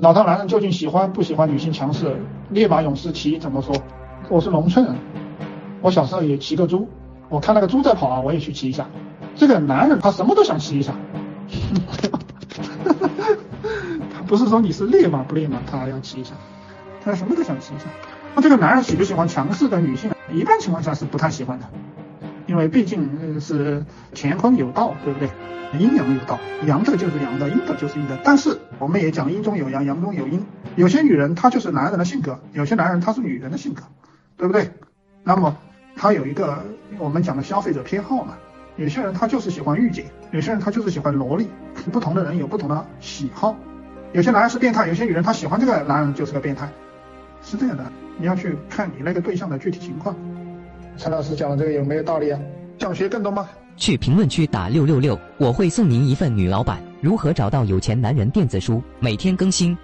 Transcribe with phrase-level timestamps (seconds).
[0.00, 2.16] 老套男人究竟喜欢不喜欢女性强势？
[2.48, 3.74] 烈马勇士骑怎么说？
[4.30, 4.94] 我是农村人，
[5.82, 6.88] 我小时候也骑过猪，
[7.28, 8.86] 我看那个猪在跑啊，我也去骑一下。
[9.36, 10.94] 这个男人他什么都想骑一下，
[14.10, 16.32] 他不是说你是烈马不烈马，他要骑一下，
[17.04, 17.84] 他什么都想骑一下。
[18.34, 20.10] 那这个男人喜不喜欢强势的女性？
[20.32, 21.66] 一般情况下是不太喜欢的，
[22.50, 25.30] 因为毕竟是乾坤有道，对不对？
[25.78, 26.36] 阴阳有道，
[26.66, 28.18] 阳的就是阳的，阴的就是阴的。
[28.24, 30.44] 但是我们也讲阴中有阳，阳中有阴。
[30.74, 33.84] 有些女人她就是男人的性格，有些男人他是女人的性格，
[34.36, 34.68] 对不对？
[35.22, 35.56] 那么
[35.94, 36.64] 他有一个
[36.98, 38.36] 我们讲的消费者偏好嘛。
[38.74, 41.46] 有些人他就是喜欢御姐，有些人他就是喜欢萝莉。
[41.92, 43.56] 不同的人有不同的喜好。
[44.12, 46.68] 有些男人是变态，有些女人她喜欢这个男人就是个变态，
[47.42, 47.84] 是这样的。
[48.18, 50.16] 你要去看你那个对象的具体情况。
[50.96, 52.38] 陈老师讲的这个有没有道理啊？
[52.78, 53.48] 想学更多吗？
[53.76, 59.76] 去评论区打六六六，我会送您一份女老板如何找到有钱男人电子书，每天更新。